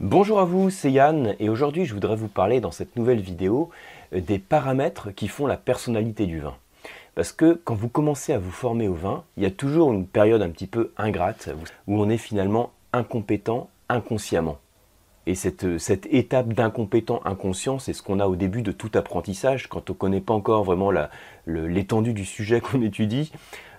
[0.00, 3.70] Bonjour à vous, c'est Yann et aujourd'hui je voudrais vous parler dans cette nouvelle vidéo
[4.12, 6.56] euh, des paramètres qui font la personnalité du vin.
[7.14, 10.08] Parce que quand vous commencez à vous former au vin, il y a toujours une
[10.08, 11.48] période un petit peu ingrate
[11.86, 14.58] où on est finalement incompétent inconsciemment.
[15.26, 19.68] Et cette, cette étape d'incompétent inconscient, c'est ce qu'on a au début de tout apprentissage,
[19.68, 20.90] quand on ne connaît pas encore vraiment
[21.46, 23.32] l'étendue du sujet qu'on étudie.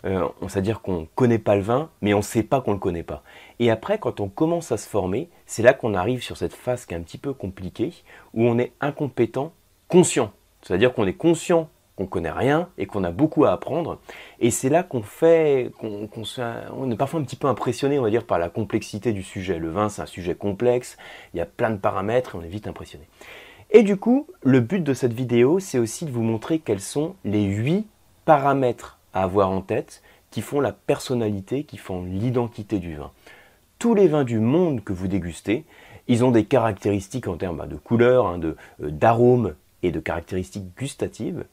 [0.05, 2.75] Euh, C'est-à-dire qu'on ne connaît pas le vin, mais on ne sait pas qu'on ne
[2.75, 3.23] le connaît pas.
[3.59, 6.85] Et après, quand on commence à se former, c'est là qu'on arrive sur cette phase
[6.85, 7.93] qui est un petit peu compliquée,
[8.33, 9.53] où on est incompétent
[9.87, 10.31] conscient.
[10.61, 13.99] C'est-à-dire qu'on est conscient qu'on connaît rien et qu'on a beaucoup à apprendre.
[14.39, 16.09] Et c'est là qu'on fait, qu'on
[16.73, 19.59] on est parfois un petit peu impressionné, on va dire, par la complexité du sujet.
[19.59, 20.97] Le vin, c'est un sujet complexe,
[21.33, 23.05] il y a plein de paramètres et on est vite impressionné.
[23.71, 27.15] Et du coup, le but de cette vidéo, c'est aussi de vous montrer quels sont
[27.23, 27.87] les huit
[28.25, 30.01] paramètres à avoir en tête
[30.31, 33.11] qui font la personnalité, qui font l'identité du vin.
[33.79, 35.65] Tous les vins du monde que vous dégustez,
[36.07, 40.77] ils ont des caractéristiques en termes bah, de couleur, hein, euh, d'arôme et de caractéristiques
[40.77, 41.45] gustatives.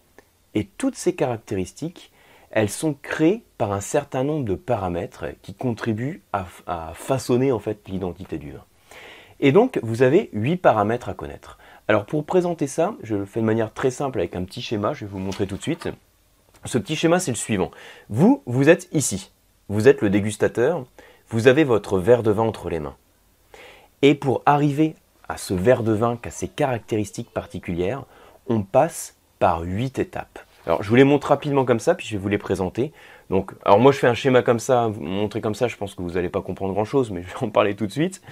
[0.54, 2.12] Et toutes ces caractéristiques,
[2.50, 7.80] elles sont créées par un certain nombre de paramètres qui contribuent à, façonner en fait
[7.88, 8.64] l'identité du vin.
[9.40, 11.58] Et donc, vous avez huit paramètres à connaître.
[11.88, 14.92] Alors, pour présenter ça, je le fais de manière très simple avec un petit schéma,
[14.92, 15.88] je vais vous montrer tout de suite.
[16.64, 17.70] Ce petit schéma, c'est le suivant.
[18.08, 19.32] Vous, vous êtes ici.
[19.68, 20.84] Vous êtes le dégustateur.
[21.28, 22.96] Vous avez votre verre de vin entre les mains.
[24.02, 24.94] Et pour arriver
[25.28, 28.04] à ce verre de vin qui a ses caractéristiques particulières,
[28.48, 30.38] on passe par huit étapes.
[30.66, 32.92] Alors je vous les montre rapidement comme ça, puis je vais vous les présenter.
[33.28, 35.96] Donc, alors moi je fais un schéma comme ça, vous montrer comme ça, je pense
[35.96, 38.22] que vous n'allez pas comprendre grand chose, mais je vais en parler tout de suite.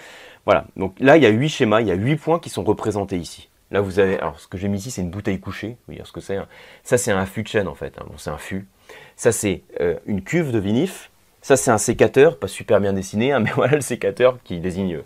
[0.44, 2.62] Voilà, donc là il y a huit schémas, il y a huit points qui sont
[2.62, 3.50] représentés ici.
[3.72, 6.02] Là vous avez, alors ce que j'ai mis ici c'est une bouteille couchée, vous voyez
[6.04, 6.36] ce que c'est.
[6.36, 6.46] Hein.
[6.84, 8.06] Ça c'est un fût de chêne en fait, hein.
[8.16, 8.68] c'est un fût.
[9.16, 11.10] Ça c'est euh, une cuve de vinif.
[11.42, 15.00] Ça c'est un sécateur, pas super bien dessiné, hein, mais voilà le sécateur qui désigne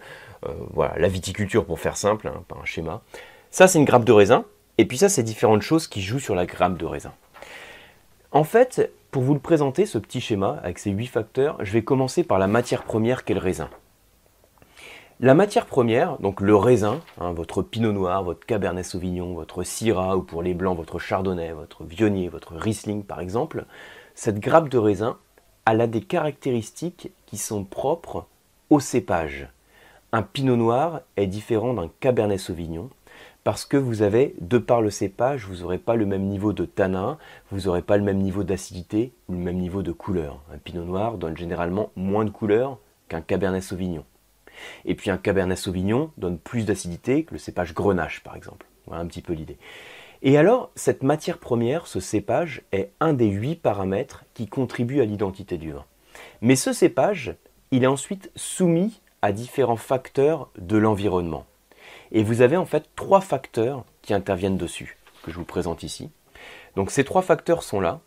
[0.45, 3.01] euh, voilà, la viticulture pour faire simple, par un schéma.
[3.51, 4.45] Ça c'est une grappe de raisin.
[4.79, 7.13] Et puis ça, c'est différentes choses qui jouent sur la grappe de raisin.
[8.33, 11.85] En fait, pour vous le présenter, ce petit schéma avec ces huit facteurs, je vais
[11.85, 13.71] commencer par la matière première qu'est le raisin.
[15.21, 20.17] La matière première, donc le raisin, hein, votre pinot noir, votre cabernet sauvignon, votre syrah
[20.17, 23.67] ou pour les blancs, votre chardonnay, votre vionnier, votre riesling par exemple,
[24.17, 25.17] cette grappe de raisin,
[25.71, 28.27] elle a des caractéristiques qui sont propres
[28.71, 29.49] au cépage.
[30.11, 32.91] Un pinot noir est différent d'un cabernet sauvignon,
[33.45, 36.65] parce que vous avez, de par le cépage, vous n'aurez pas le même niveau de
[36.65, 37.19] tanin,
[37.51, 40.43] vous n'aurez pas le même niveau d'acidité le même niveau de couleur.
[40.53, 42.79] Un pinot noir donne généralement moins de couleur
[43.09, 44.05] qu'un cabernet sauvignon.
[44.87, 48.67] Et puis un cabernet sauvignon donne plus d'acidité que le cépage grenache, par exemple.
[48.87, 49.59] Voilà un petit peu l'idée.
[50.23, 55.05] Et alors, cette matière première, ce cépage, est un des huit paramètres qui contribuent à
[55.05, 55.85] l'identité du vin.
[56.41, 57.35] Mais ce cépage,
[57.73, 61.45] il est ensuite soumis à différents facteurs de l'environnement.
[62.15, 66.11] Et vous avez en fait trois facteurs qui interviennent dessus, que je vous présente ici.
[66.77, 68.01] Donc ces trois facteurs sont là.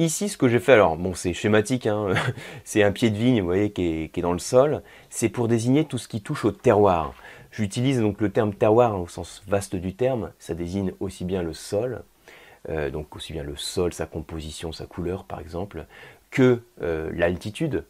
[0.00, 2.08] Ici, ce que j'ai fait, alors bon, c'est schématique, hein,
[2.64, 4.82] c'est un pied de vigne, vous voyez, qui est, dans le sol.
[5.10, 7.14] C'est pour désigner tout ce qui touche au terroir.
[7.52, 10.32] J'utilise donc le terme terroir au sens vaste du terme.
[10.40, 12.02] Ça désigne aussi bien le sol,
[12.68, 15.86] euh, donc aussi bien le sol, sa composition, sa couleur, par exemple,
[16.30, 17.84] que euh, l'altitude.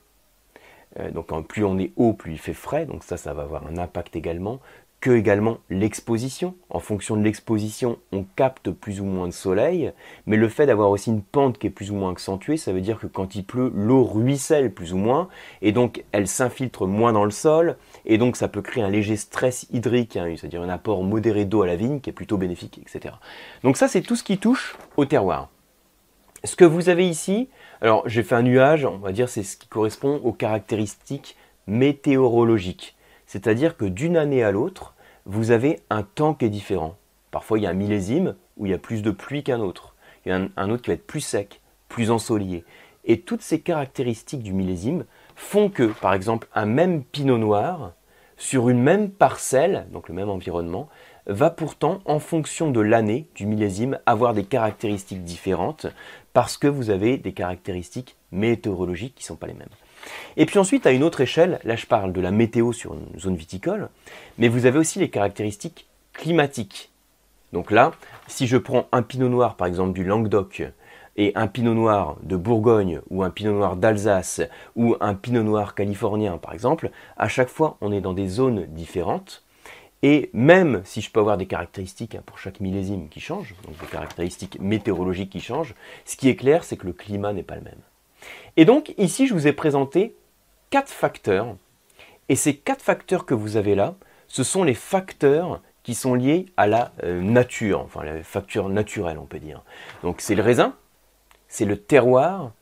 [1.00, 3.66] Euh, donc plus on est haut, plus il fait frais, donc ça, ça va avoir
[3.66, 4.60] un impact également
[5.06, 6.56] que également l'exposition.
[6.68, 9.92] En fonction de l'exposition, on capte plus ou moins de soleil,
[10.26, 12.80] mais le fait d'avoir aussi une pente qui est plus ou moins accentuée, ça veut
[12.80, 15.28] dire que quand il pleut, l'eau ruisselle plus ou moins,
[15.62, 19.14] et donc elle s'infiltre moins dans le sol, et donc ça peut créer un léger
[19.14, 22.80] stress hydrique, hein, c'est-à-dire un apport modéré d'eau à la vigne qui est plutôt bénéfique,
[22.82, 23.14] etc.
[23.62, 25.50] Donc ça, c'est tout ce qui touche au terroir.
[26.42, 27.48] Ce que vous avez ici,
[27.80, 31.36] alors j'ai fait un nuage, on va dire c'est ce qui correspond aux caractéristiques
[31.68, 32.96] météorologiques.
[33.28, 34.94] C'est-à-dire que d'une année à l'autre,
[35.26, 36.96] vous avez un temps qui est différent.
[37.30, 39.94] Parfois, il y a un millésime où il y a plus de pluie qu'un autre.
[40.24, 42.64] Il y a un, autre qui va être plus sec, plus ensoleillé.
[43.04, 45.04] Et toutes ces caractéristiques du millésime
[45.34, 47.92] font que, par exemple, un même pinot noir,
[48.36, 50.88] sur une même parcelle, donc le même environnement,
[51.26, 55.86] va pourtant, en fonction de l'année du millésime, avoir des caractéristiques différentes
[56.32, 59.68] parce que vous avez des caractéristiques météorologiques qui ne sont pas les mêmes.
[60.36, 63.18] Et puis ensuite, à une autre échelle, là je parle de la météo sur une
[63.18, 63.88] zone viticole,
[64.38, 66.90] mais vous avez aussi les caractéristiques climatiques.
[67.52, 67.92] Donc là,
[68.26, 70.62] si je prends un pinot noir par exemple du Languedoc
[71.16, 74.42] et un pinot noir de Bourgogne ou un pinot noir d'Alsace
[74.74, 78.66] ou un pinot noir californien par exemple, à chaque fois on est dans des zones
[78.66, 79.42] différentes.
[80.02, 83.78] Et même si je peux avoir des caractéristiques hein, pour chaque millésime qui changent, donc
[83.78, 87.56] des caractéristiques météorologiques qui changent, ce qui est clair, c'est que le climat n'est pas
[87.56, 87.80] le même.
[88.56, 90.14] Et donc ici, je vous ai présenté
[90.70, 91.56] quatre facteurs.
[92.28, 93.94] Et ces quatre facteurs que vous avez là
[94.28, 99.18] ce sont les facteurs qui sont liés à la euh, nature, enfin les facteurs naturels
[99.18, 99.62] on peut dire.
[100.02, 100.74] Donc c'est le raisin,
[101.48, 102.52] c'est le terroir,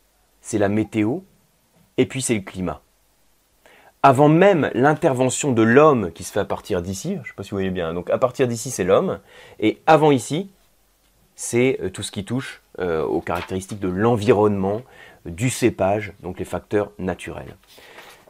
[0.41, 1.21] c'est la météo,
[1.97, 2.83] et puis c'est le climat.
[4.07, 7.43] Avant même l'intervention de l'homme qui se fait à partir d'ici, je ne sais pas
[7.43, 9.19] si vous voyez bien, donc à partir d'ici c'est l'homme,
[9.61, 10.51] et avant ici,
[11.37, 14.83] c'est euh, tout ce qui touche euh, aux caractéristiques de l'environnement,
[15.25, 17.57] du cépage, donc les facteurs naturels.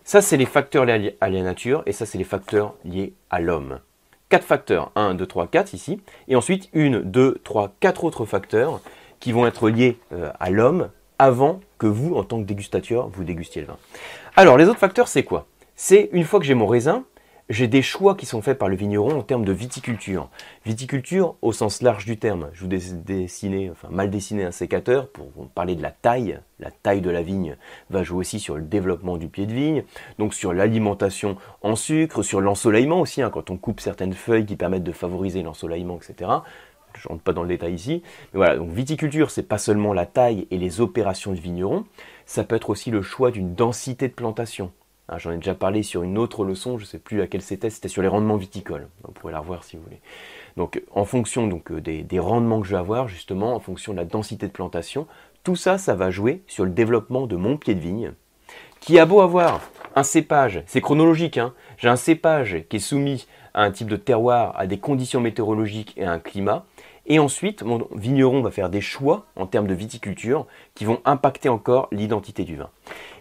[0.04, 3.40] Ça, c'est les facteurs liés à la nature, et ça, c'est les facteurs liés à
[3.40, 3.80] l'homme.
[4.28, 8.80] Quatre facteurs, 1, 2, 3, 4 ici, et ensuite une, deux, trois, quatre autres facteurs
[9.18, 13.24] qui vont être liés euh, à l'homme avant que vous, en tant que dégustateur, vous
[13.24, 13.76] dégustiez le vin.
[14.36, 15.46] Alors, les autres facteurs, c'est quoi?
[15.76, 17.04] C'est une fois que j'ai mon raisin,
[17.48, 20.30] j'ai des choix qui sont faits par le vigneron en termes de viticulture.
[20.64, 22.48] Viticulture au sens large du terme.
[22.52, 26.38] Je vous dessiner, enfin mal dessiner un sécateur pour parler de la taille.
[26.60, 27.56] La taille de la vigne
[27.90, 29.82] va jouer aussi sur le développement du pied de vigne,
[30.18, 34.54] donc sur l'alimentation en sucre, sur l'ensoleillement aussi, hein, quand on coupe certaines feuilles qui
[34.54, 36.30] permettent de favoriser l'ensoleillement, etc.
[36.96, 38.02] Je rentre pas dans le détail ici.
[38.32, 41.84] Mais voilà, donc viticulture, c'est pas seulement la taille et les opérations de vigneron,
[42.26, 44.70] ça peut être aussi le choix d'une densité de plantation.
[45.08, 47.68] Ah, j'en ai déjà parlé sur une autre leçon, je ne sais plus laquelle c'était,
[47.68, 48.88] c'était sur les rendements viticoles.
[49.02, 50.00] Vous pourrez la revoir si vous voulez.
[50.56, 53.92] Donc en fonction donc, euh, des, des, rendements que je vais avoir, justement, en fonction
[53.92, 55.06] de la densité de plantation,
[55.42, 58.12] tout ça, ça va jouer sur le développement de mon pied de vigne,
[58.80, 59.60] qui a beau avoir
[59.94, 63.96] un cépage, c'est chronologique, hein, j'ai un cépage qui est soumis à un type de
[63.96, 66.64] terroir, à des conditions météorologiques et à un climat,
[67.06, 71.50] et ensuite, mon vigneron va faire des choix en termes de viticulture qui vont impacter
[71.50, 72.70] encore l'identité du vin.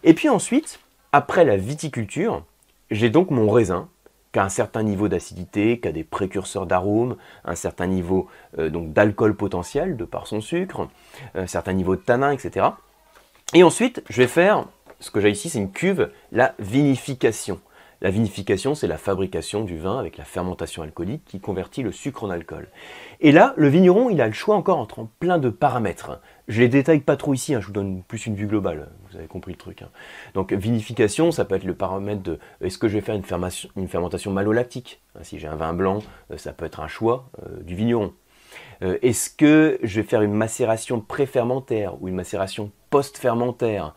[0.03, 0.79] Et puis ensuite,
[1.13, 2.43] après la viticulture,
[2.91, 3.87] j'ai donc mon raisin
[4.33, 8.27] qui a un certain niveau d'acidité, qui a des précurseurs d'arômes, un certain niveau
[8.57, 10.89] euh, d'alcool potentiel de par son sucre,
[11.35, 12.65] un certain niveau de tanin, etc.
[13.53, 14.65] Et ensuite, je vais faire
[14.99, 17.59] ce que j'ai ici, c'est une cuve, la vinification.
[18.03, 22.25] La vinification, c'est la fabrication du vin avec la fermentation alcoolique qui convertit le sucre
[22.25, 22.67] en alcool.
[23.21, 26.19] Et là, le vigneron, il a le choix encore entre plein de paramètres.
[26.49, 29.17] Je les détaille pas trop ici, hein, je vous donne plus une vue globale, vous
[29.17, 29.83] avez compris le truc.
[29.83, 29.89] Hein.
[30.33, 34.31] Donc vinification, ça peut être le paramètre de est-ce que je vais faire une, fermentation,
[34.31, 35.99] malolactique hein, Si j'ai un vin blanc,
[36.31, 38.11] euh, ça peut être un choix euh, du vigneron.
[38.81, 43.95] Euh, est-ce que je vais faire une macération pré-fermentaire ou une macération post-fermentaire?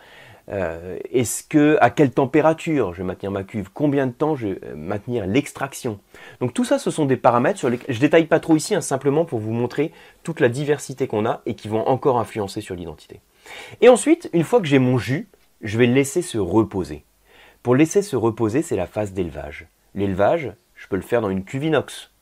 [0.49, 3.71] Euh, est-ce que, à quelle température je vais maintenir ma cuve?
[3.73, 5.99] Combien de temps je vais maintenir l'extraction?
[6.41, 8.81] Donc tout ça, ce sont des paramètres sur lesquels je détaille pas trop ici, hein,
[8.81, 12.75] simplement pour vous montrer toute la diversité qu'on a et qui vont encore influencer sur
[12.75, 13.21] l'identité.
[13.81, 15.29] Et ensuite, une fois que j'ai mon jus,
[15.63, 17.05] je vais le laisser se reposer.
[17.63, 19.67] Pour laisser se reposer, c'est la phase d'élevage.
[19.95, 22.13] L'élevage, je peux le faire dans une cuve inox,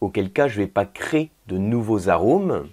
[0.00, 2.68] auquel cas je ne vais pas créer de nouveaux arômes,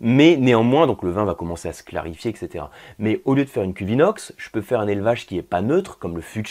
[0.00, 2.66] mais néanmoins, donc le vin va commencer à se clarifier, etc.
[2.98, 5.42] Mais au lieu de faire une cuve inox, je peux faire un élevage qui n'est
[5.42, 6.48] pas neutre, comme le fût de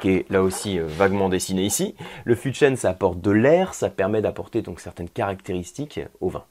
[0.00, 1.94] qui est là aussi euh, vaguement dessiné ici.
[2.24, 6.44] Le fût de ça apporte de l'air, ça permet d'apporter donc certaines caractéristiques au vin.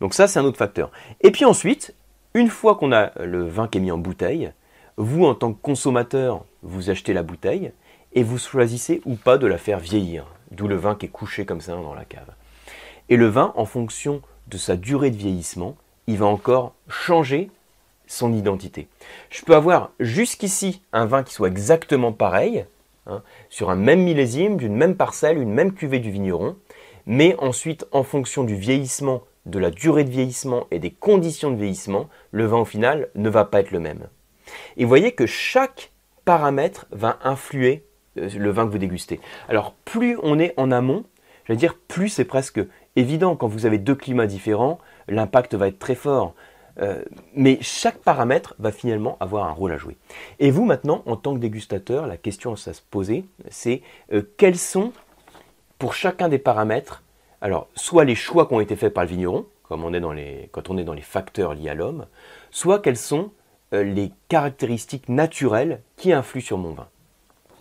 [0.00, 0.90] Donc ça, c'est un autre facteur.
[1.20, 1.94] Et puis ensuite,
[2.34, 4.52] une fois qu'on a le vin qui est mis en bouteille,
[4.96, 7.72] vous, en tant que consommateur, vous achetez la bouteille
[8.12, 10.26] et vous choisissez ou pas de la faire vieillir.
[10.50, 12.32] D'où le vin qui est couché comme ça dans la cave.
[13.08, 15.76] Et le vin, en fonction de sa durée de vieillissement,
[16.06, 17.50] il va encore changer
[18.06, 18.88] son identité.
[19.30, 22.66] Je peux avoir jusqu'ici un vin qui soit exactement pareil,
[23.06, 26.56] hein, sur un même millésime, d'une même parcelle, une même cuvée du vigneron,
[27.06, 31.56] mais ensuite, en fonction du vieillissement, de la durée de vieillissement et des conditions de
[31.56, 34.08] vieillissement, le vin au final ne va pas être le même.
[34.76, 35.92] Et vous voyez que chaque
[36.24, 37.84] paramètre va influer
[38.18, 39.20] euh, le vin que vous dégustez.
[39.48, 41.04] Alors plus on est en amont,
[41.44, 42.60] je vais dire plus c'est presque
[42.96, 44.78] évident, quand vous avez deux climats différents,
[45.08, 46.34] l'impact va être très fort.
[46.80, 47.02] Euh,
[47.34, 49.96] mais chaque paramètre va finalement avoir un rôle à jouer.
[50.38, 53.82] Et vous maintenant, en tant que dégustateur, la question à se poser, c'est
[54.12, 54.92] euh, quels sont,
[55.78, 57.02] pour chacun des paramètres,
[57.40, 60.12] alors soit les choix qui ont été faits par le vigneron, comme on est dans
[60.12, 62.06] les, quand on est dans les facteurs liés à l'homme,
[62.50, 63.30] soit quelles sont
[63.72, 66.88] euh, les caractéristiques naturelles qui influent sur mon vin.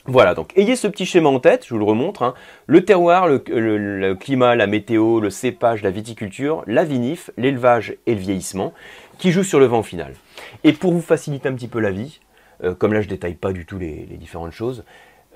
[0.09, 2.23] Voilà, donc ayez ce petit schéma en tête, je vous le remontre.
[2.23, 2.33] Hein.
[2.65, 8.19] Le terroir, le, climat, la météo, le cépage, la viticulture, la vinif, l'élevage et le
[8.19, 8.73] vieillissement,
[9.19, 10.15] qui jouent sur le vent final.
[10.63, 12.21] Et pour vous faciliter un petit peu la vie,
[12.63, 14.83] euh, comme là je détaille pas du tout les, différentes choses,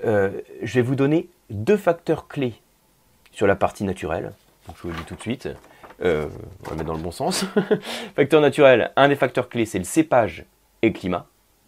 [0.04, 2.54] euh, je vais vous donner deux facteurs clés
[3.30, 4.32] sur la partie naturelle.
[4.74, 5.48] Je vous le dis tout de suite.
[6.02, 6.26] Euh,
[6.66, 7.44] on va mettre dans le bon sens.
[8.16, 10.44] Facteur naturel, un des facteurs clés, c'est le cépage
[10.82, 11.26] et le climat.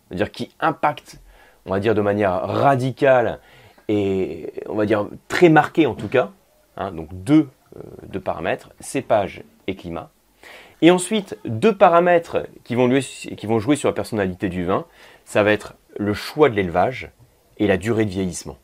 [0.09, 1.21] C'est-à-dire qui impacte
[1.67, 3.41] on va dire de manière radicale
[3.89, 6.31] et on va dire très marquée en tout cas.
[6.77, 10.11] Hein, donc deux, euh, deux, paramètres, cépage et climat.
[10.83, 12.89] Et ensuite, deux paramètres qui vont,
[13.59, 14.85] jouer sur la personnalité du vin,
[15.25, 17.11] ça va être le choix de l'élevage
[17.57, 18.59] et la durée de vieillissement.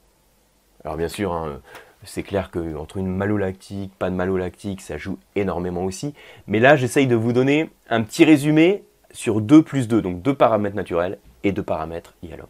[0.85, 1.61] Alors bien sûr, hein,
[2.05, 6.15] C'est clair qu'entre une malolactique, pas de malolactique, ça joue énormément aussi.
[6.47, 8.83] Mais là, j'essaye de vous donner un petit résumé
[9.13, 12.47] sur 2 plus 2, donc deux paramètres naturels et deux paramètres l'homme.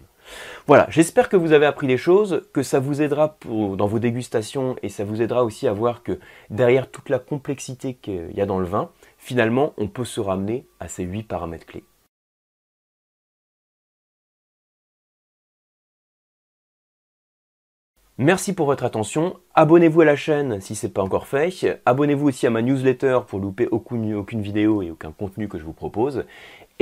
[0.67, 4.77] Voilà, j'espère que vous avez appris des choses, que ça vous aidera dans vos dégustations
[4.83, 6.19] et ça vous aidera aussi à voir que
[6.51, 10.67] derrière toute la complexité qu'il y a dans le vin, finalement, on peut se ramener
[10.81, 11.85] à ces 8 paramètres clés.
[18.19, 19.41] Merci pour votre attention.
[19.55, 21.81] Abonnez-vous à la chaîne si ce n'est pas encore fait.
[21.87, 25.65] Abonnez-vous aussi à ma newsletter pour louper aucune, aucune vidéo et aucun contenu que je
[25.65, 26.25] vous propose.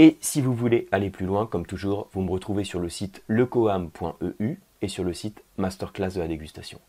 [0.02, 3.23] Et si vous voulez aller plus loin, comme toujours, vous me retrouvez sur le site
[3.28, 6.80] lecoam.eu et sur le site Masterclass de la dégustation.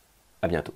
[0.41, 0.73] A bientôt.